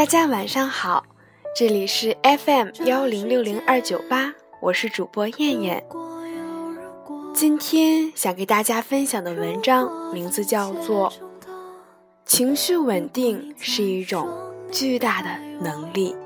[0.00, 1.04] 大家晚上好，
[1.54, 5.84] 这里是 FM 幺零六零二九八，我是主播燕燕。
[7.34, 11.10] 今天想给大家分享的文章名字叫做
[12.24, 14.26] 《情绪稳定是一种
[14.72, 15.28] 巨大的
[15.60, 16.16] 能力》。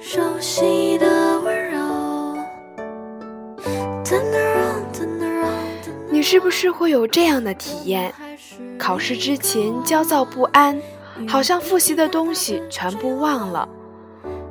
[0.00, 1.78] 熟悉的温柔
[6.30, 8.12] 是不是会有这样的体验？
[8.78, 10.78] 考试之前焦躁不安，
[11.26, 13.66] 好像复习的东西全部忘了，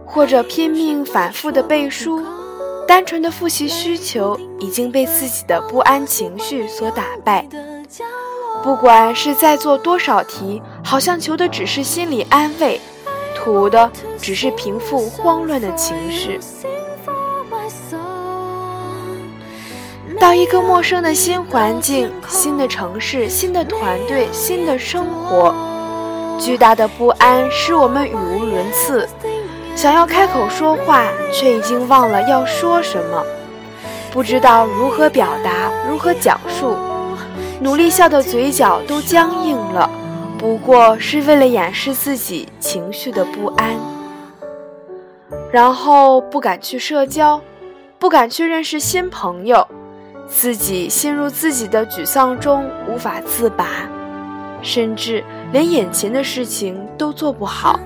[0.04, 2.20] 或者拼命反复的背书，
[2.88, 7.48] 单纯的复习需求已经被自己的不安情绪所打败。
[8.64, 12.82] 不管是在做多少题，好像求的只是心理安慰，
[13.36, 16.40] 图的只是平复慌乱的情绪。
[20.20, 25.54] 到一个陌生的新环境、新的城市、新的团队、新的生活，
[26.40, 29.08] 巨大的不安使我们语无伦次，
[29.76, 33.24] 想要开口说话，却已经忘了要说什么，
[34.12, 36.76] 不知道如何表达、如何讲述，
[37.62, 39.90] 努力笑的嘴角都僵硬了，
[40.38, 43.76] 不过是为了掩饰自己情绪的不安，
[45.52, 47.40] 然后不敢去社交，
[48.00, 49.68] 不敢去认识新朋友。
[50.28, 53.68] 自己陷入自己的沮丧中无法自拔，
[54.62, 57.80] 甚至连眼前的事情都做不好。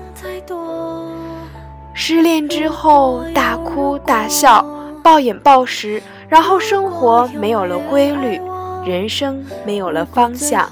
[1.94, 4.64] 失恋之后大哭大笑，
[5.02, 8.40] 暴饮暴食，然后生活没有了规律，
[8.84, 10.68] 人生没有了方向，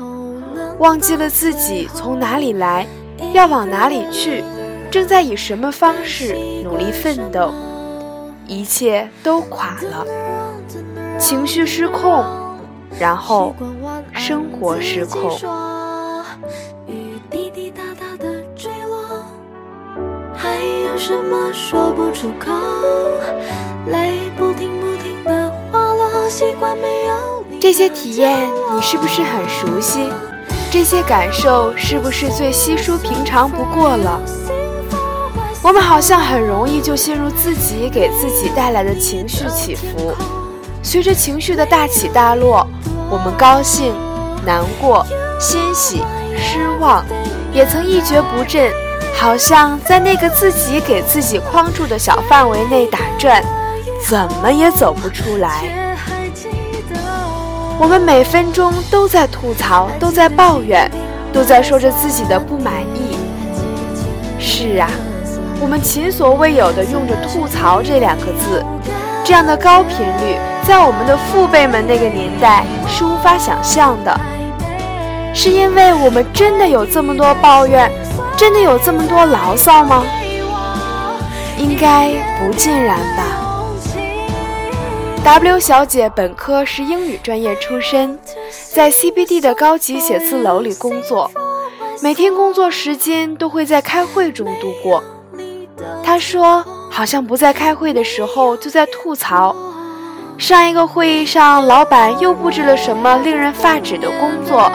[0.79, 2.87] 忘记了自己从哪里来，
[3.33, 4.43] 要往哪里去，
[4.91, 7.53] 正在以什么方式努力奋斗，
[8.47, 10.07] 一切都垮了。
[11.21, 12.25] 情绪失控，
[12.99, 13.55] 然后
[14.15, 15.39] 生活失控。
[27.61, 30.09] 这些体验你是不是很熟悉？
[30.71, 34.19] 这些感受是不是最稀疏平常不过了？
[35.63, 40.15] 我们好像很容易就陷入自己给自己带来的情绪起伏。
[40.91, 42.67] 随着情绪的大起大落，
[43.09, 43.95] 我们高兴、
[44.45, 45.07] 难过、
[45.39, 46.03] 欣喜、
[46.37, 47.05] 失望，
[47.53, 48.69] 也曾一蹶不振，
[49.15, 53.41] 好像在那个自己给自己框住的小范围内打转，
[54.05, 55.63] 怎么也走不出来。
[57.79, 60.91] 我们每分钟都在吐槽，都在抱怨，
[61.33, 63.17] 都在说着自己的不满意。
[64.41, 64.91] 是啊，
[65.61, 68.65] 我们前所未有的用着“吐槽”这两个字，
[69.23, 70.37] 这样的高频率。
[70.71, 74.21] 在我们的父辈们那个年代是无法想象的，
[75.35, 77.91] 是因为我们真的有这么多抱怨，
[78.37, 80.05] 真的有这么多牢骚吗？
[81.59, 83.25] 应该不尽然吧。
[85.25, 88.17] W 小姐本科是英语专业出身，
[88.73, 91.29] 在 CBD 的高级写字楼里工作，
[92.01, 95.03] 每天工作时间都会在开会中度过。
[96.05, 99.53] 她说，好像不在开会的时候就在吐槽。
[100.41, 104.73] 上一个会议上，老板又布置了什么令人发指的工作？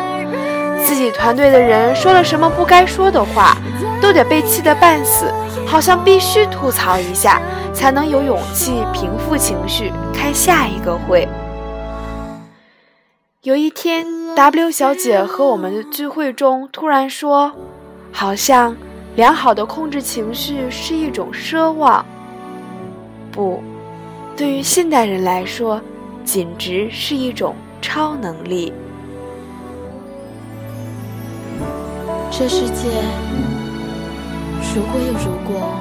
[0.85, 3.57] 自己团队的人说了什么不该说的话，
[3.99, 5.25] 都得被气得半死，
[5.65, 7.41] 好像必须吐槽一下，
[7.73, 11.27] 才能有勇气平复情绪，开下一个会。
[13.41, 14.05] 有一天
[14.35, 17.51] ，W 小姐和我们的聚会中突然说
[18.13, 18.77] ：“好像
[19.15, 22.05] 良好的控制情绪是一种奢望。”
[23.33, 23.63] 不。
[24.37, 25.81] 对于现代人来说，
[26.25, 28.73] 简直是一种超能力。
[32.29, 32.89] 这世界，
[34.75, 35.71] 如果有如果，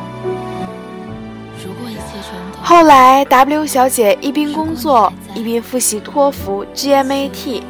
[1.64, 2.58] 如果一切全都……
[2.62, 7.60] 后来，W 小姐一边工作一边复习托福、GMAT，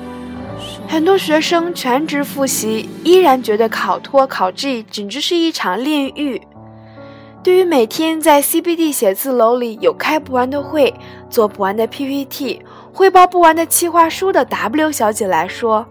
[0.86, 6.42] 很多学生全职复习，依然觉得考托、考 G 简直是一场炼狱。
[7.44, 10.94] 对于每天在 CBD 写字楼里有开不完的会、
[11.28, 15.86] 做不完的 PPT、汇报不完的企划书的 W 小姐来说，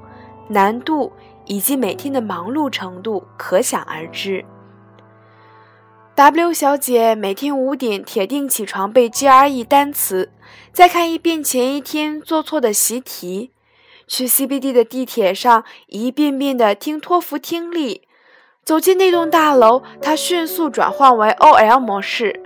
[0.48, 1.14] 难度
[1.46, 4.44] 以及每天的忙碌程度可想而知。
[6.16, 10.32] W 小姐每天五点铁定起床背 GRE 单词，
[10.72, 13.52] 再看一遍前一天做错的习题，
[14.08, 18.08] 去 CBD 的地铁上一遍遍的听托福听力。
[18.66, 22.42] 走进那栋大楼，他迅速转换为 OL 模式，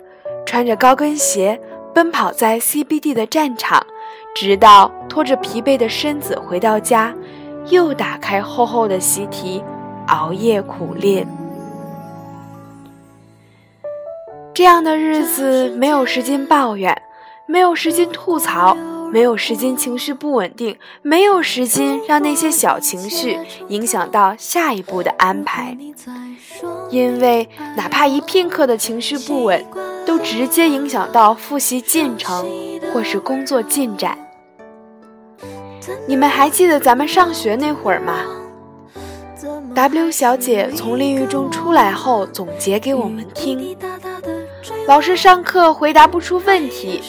[0.48, 1.62] 穿着高跟鞋
[1.94, 3.86] 奔跑在 CBD 的战场，
[4.36, 7.14] 直到拖着疲惫的身子回到家，
[7.70, 9.64] 又打开厚厚的习题，
[10.08, 11.28] 熬夜苦练。
[14.56, 17.00] 这样的日子没有时间抱怨，
[17.46, 18.76] 没有时间吐槽，
[19.12, 23.40] 没有时间情绪不稳定，没有时间让那些小情绪
[23.70, 25.78] 影响到下一步的安排。
[26.90, 29.66] 因为哪怕一片刻的情绪不稳，
[30.06, 32.50] 都直接影响到复习进程
[32.94, 34.18] 或是工作进展。
[36.08, 38.20] 你们还记得咱们上学那会儿吗
[39.74, 43.78] ？W 小姐从炼狱中出来后总结给我们听。
[44.88, 47.02] 老师上课回答不出问题，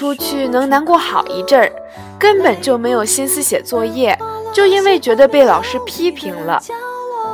[0.00, 1.70] 出去能难过好一阵儿，
[2.18, 4.18] 根本就没有心思写作业，
[4.50, 6.58] 就因为觉得被老师批评了。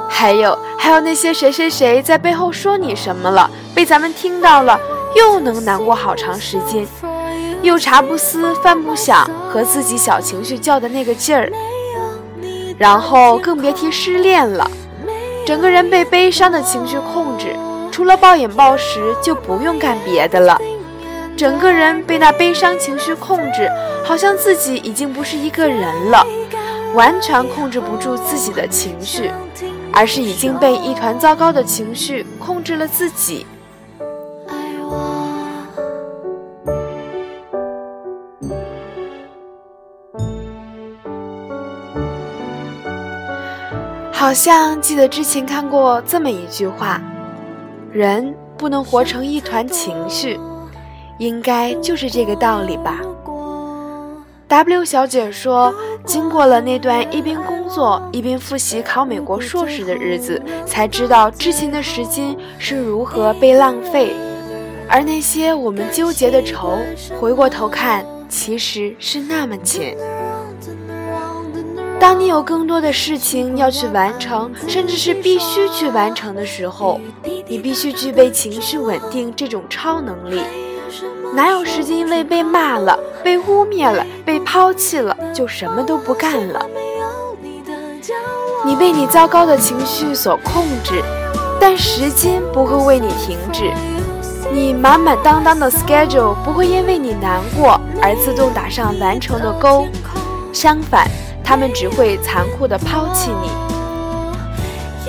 [0.09, 4.77] 还有还有那些谁谁谁在背后说你什么了，被咱们听到了，
[5.15, 6.85] 又能难过好长时间，
[7.63, 11.49] 又茶不思饭不想，和自己小情绪较的那个劲儿。
[12.77, 14.69] 然后更别提失恋了，
[15.47, 17.55] 整个人被悲伤的情绪控制。
[17.93, 20.61] 除了暴饮暴食，就不用干别的了。
[21.37, 23.71] 整个人被那悲伤情绪控制，
[24.03, 26.27] 好像自己已经不是一个人了，
[26.95, 29.31] 完全控制不住自己的情绪，
[29.93, 33.47] 而是已经被一团糟糕的情绪控制了自己。
[44.11, 47.01] 好像记得之前看过这么一句话。
[47.93, 50.39] 人不能活成一团情绪，
[51.19, 53.01] 应该就是这个道理吧。
[54.49, 55.75] W 小姐说，
[56.05, 64.15] 经过了那段一边工作一边复习考美国硕士的日子，才知道之前的时间是如何被浪费，
[64.89, 66.79] 而那些我们纠结的愁，
[67.19, 69.97] 回过头看，其实是那么浅。
[71.99, 77.01] 当你有更多的事情要去完成，甚至是必须去完成的时候，
[77.49, 80.41] 你必须具备情绪稳定这种超能力。
[81.35, 86.67] 哪有时间因为被骂了、被污蔑了、被抛弃了就什么都不干了？
[88.65, 91.03] 你被你糟糕的情绪所控制，
[91.61, 93.71] 但时间不会为你停止。
[94.51, 99.87] 你满满当当的 schedule 不会因为你难过而自动打上完成的勾，
[100.53, 101.07] 相反。
[101.45, 103.49] 他们只会残酷地抛弃你。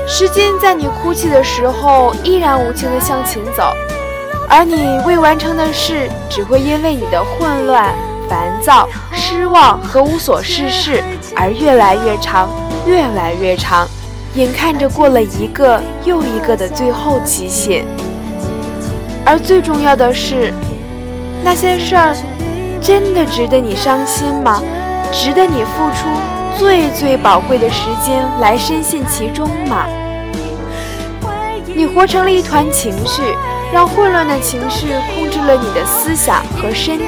[0.08, 3.74] 时间在你哭泣的时候依然无情地向前走，
[4.50, 7.94] 而你未完成的事只会因为你的混乱、
[8.30, 11.04] 烦躁、失望和无所事事
[11.36, 12.50] 而越来越长，
[12.86, 13.88] 越来越长，
[14.36, 17.86] 眼看着过了一个又一个的最后期限。
[19.26, 20.54] 而最重要的是，
[21.44, 22.16] 那些事儿
[22.82, 24.62] 真的值得你伤心吗？
[25.12, 26.08] 值得你付出
[26.58, 29.86] 最最宝贵的时间来深陷其中吗？
[31.66, 33.22] 你活成了一团情绪，
[33.74, 37.06] 让混乱的情绪控制了你的思想和身体。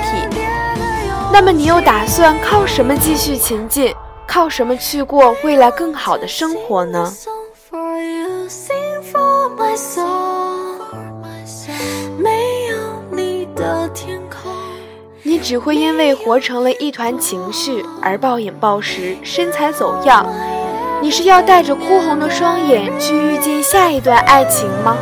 [1.31, 3.93] 那么你又打算靠什么继续前进？
[4.27, 7.11] 靠什么去过未来更好的生活呢？
[15.23, 20.25] 你只会因为活成了一团情绪而暴饮暴食、身材走样。
[21.01, 24.95] 你是要带着哭红的双眼去遇见下一段爱情吗？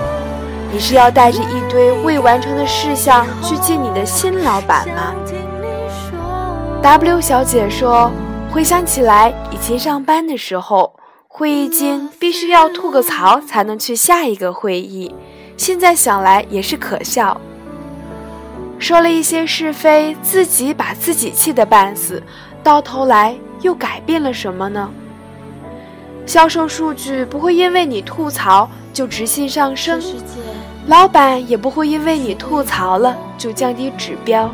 [0.71, 5.15] 你是要带着一堆未完成的事项去见你的新老板吗
[6.81, 8.11] ？W 小姐说，
[8.51, 10.93] 回想起来，以前上班的时候，
[11.27, 15.13] 会议间必须要吐个槽才能去下一个会议，
[15.55, 17.39] 现在想来也是可笑。
[18.77, 22.21] 说了一些是非，自己把自己气得半死，
[22.61, 24.89] 到头来又改变了什么呢？
[26.25, 29.99] 销售数据不会因为你吐槽就直线上升，
[30.87, 34.49] 老板也不会因为你吐槽了就降低指标。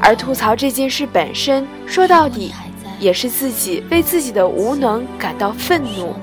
[0.00, 2.52] 而吐槽这件事本身，说到底
[2.98, 6.14] 也是自己为自己的无能感到愤怒。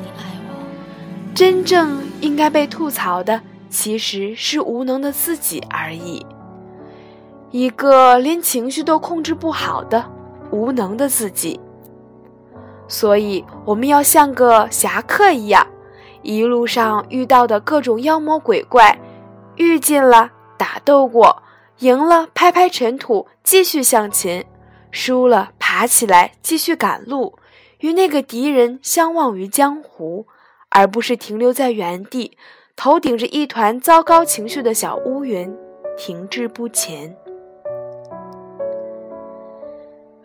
[1.35, 3.39] 真正应该被吐槽的，
[3.69, 6.25] 其实是无能的自己而已。
[7.51, 10.03] 一个连情绪都控制不好的
[10.49, 11.59] 无能的自己，
[12.87, 15.65] 所以我们要像个侠客一样，
[16.21, 18.99] 一路上遇到的各种妖魔鬼怪，
[19.55, 21.43] 遇见了打斗过，
[21.79, 24.45] 赢了拍拍尘土继续向前，
[24.91, 27.37] 输了爬起来继续赶路，
[27.79, 30.27] 与那个敌人相忘于江湖，
[30.69, 32.37] 而不是停留在原地，
[32.75, 35.55] 头顶着一团糟糕情绪的小乌云，
[35.97, 37.15] 停滞不前。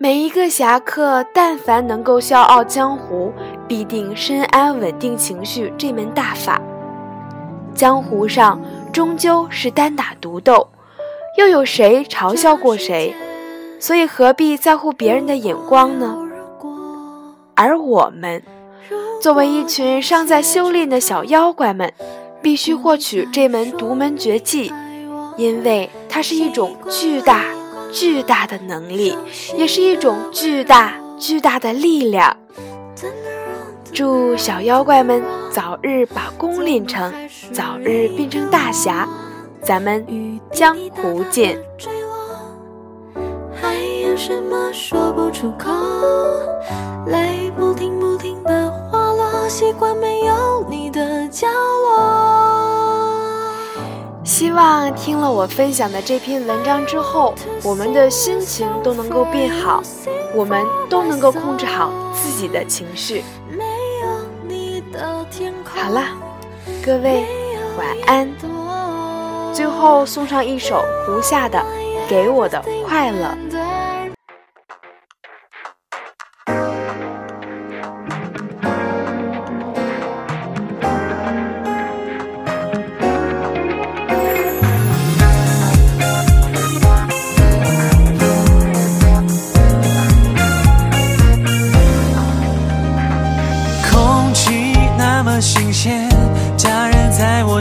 [0.03, 3.33] 每一个侠客，但凡能够笑傲江湖，
[3.69, 6.61] 必定深谙稳定情绪这门大法。
[7.73, 8.61] 江湖上
[8.93, 10.67] 终究是单打独斗，
[11.39, 13.15] 又有谁嘲笑过谁？
[13.79, 16.19] 所以何必在乎别人的眼光呢？
[17.55, 18.43] 而我们，
[19.21, 21.93] 作为一群尚在修炼的小妖怪们，
[22.43, 24.73] 必须获取这门独门绝技，
[25.37, 27.45] 因为它是一种巨大。
[27.93, 29.17] 巨大的能力，
[29.57, 32.37] 也是一种巨大巨大的力量。
[33.93, 37.13] 祝小妖怪们早日把功练成，
[37.53, 39.07] 早日变成大侠。
[39.63, 40.05] 咱们
[40.51, 41.57] 江湖见。
[43.55, 45.71] 还有什么说不出口？
[47.07, 52.22] 泪不停不停的滑落，习惯没有你的角落。
[54.43, 57.33] 希望听了我分享的这篇文章之后，
[57.63, 59.81] 我们的心情都能够变好，
[60.35, 63.23] 我们都能够控制好自己的情绪。
[65.65, 66.03] 好了，
[66.85, 67.25] 各位
[67.79, 68.29] 晚安。
[69.55, 71.57] 最后送上一首胡夏的
[72.11, 73.29] 《给我的快乐》。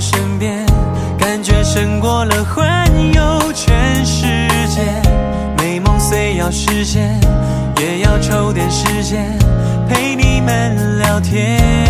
[0.01, 0.65] 身边
[1.20, 4.25] 感觉胜过了环游全世
[4.67, 4.81] 界。
[5.58, 7.20] 美梦虽要实现
[7.79, 9.38] 也要抽点时间
[9.88, 11.81] 陪你们聊天。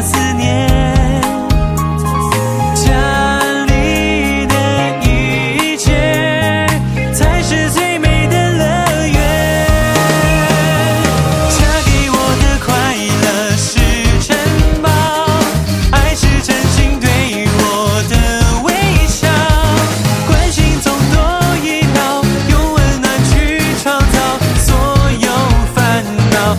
[0.00, 0.68] 思念
[2.74, 2.86] 家
[3.66, 4.54] 里的
[5.02, 6.66] 一切，
[7.12, 8.64] 才是最美的乐
[9.08, 9.66] 园。
[11.50, 12.68] 他给我的快
[13.24, 13.26] 乐
[13.56, 13.80] 是
[14.22, 14.36] 城
[14.80, 14.88] 堡，
[15.90, 17.08] 爱是真心对
[17.58, 18.14] 我的
[18.62, 18.68] 微
[19.08, 19.26] 笑。
[20.28, 21.16] 关心总多
[21.64, 24.16] 一秒，用温暖去创造
[24.58, 24.68] 所
[25.20, 25.26] 有
[25.74, 26.56] 烦恼。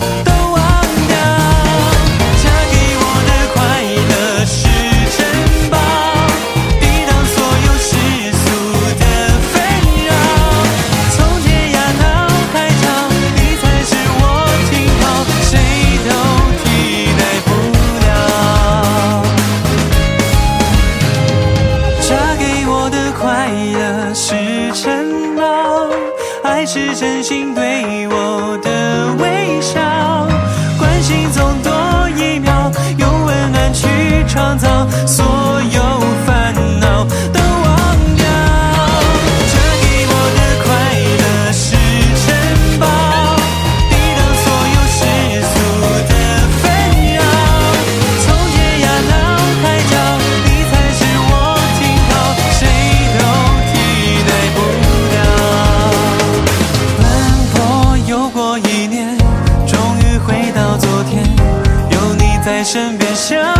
[34.40, 34.66] 创造
[35.06, 35.22] 所
[35.70, 35.82] 有
[36.24, 37.68] 烦恼都忘
[38.16, 38.24] 掉，
[39.52, 40.68] 这给我的快
[41.20, 41.76] 乐是
[42.16, 42.24] 城
[42.80, 42.82] 堡，
[43.90, 44.44] 抵挡所
[44.74, 44.98] 有世
[45.44, 45.54] 俗
[46.08, 46.12] 的
[46.62, 46.64] 纷
[47.16, 47.20] 扰，
[48.24, 49.12] 从天涯到
[49.60, 49.92] 海角，
[50.46, 51.30] 你才是我
[51.76, 51.78] 停
[52.08, 52.10] 靠，
[52.56, 52.60] 谁
[53.18, 53.20] 都
[53.68, 53.70] 替
[54.24, 54.58] 代不
[55.12, 55.18] 了。
[56.96, 56.98] 奔
[57.52, 57.58] 波
[58.08, 58.98] 又过一年，
[59.66, 61.28] 终于回到昨天，
[61.90, 63.59] 有你在身边，笑。